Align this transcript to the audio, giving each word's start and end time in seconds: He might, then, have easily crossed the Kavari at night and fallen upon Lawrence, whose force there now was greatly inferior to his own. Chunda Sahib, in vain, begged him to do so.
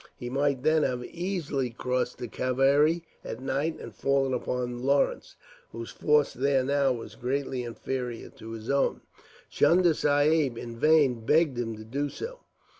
He 0.17 0.31
might, 0.31 0.63
then, 0.63 0.81
have 0.81 1.05
easily 1.05 1.69
crossed 1.69 2.17
the 2.17 2.27
Kavari 2.27 3.03
at 3.23 3.39
night 3.39 3.79
and 3.79 3.93
fallen 3.93 4.33
upon 4.33 4.79
Lawrence, 4.81 5.35
whose 5.71 5.91
force 5.91 6.33
there 6.33 6.63
now 6.63 6.91
was 6.91 7.13
greatly 7.13 7.61
inferior 7.61 8.29
to 8.31 8.53
his 8.53 8.67
own. 8.67 9.01
Chunda 9.51 9.93
Sahib, 9.93 10.57
in 10.57 10.75
vain, 10.79 11.23
begged 11.23 11.59
him 11.59 11.75
to 11.77 11.83
do 11.85 12.09
so. 12.09 12.39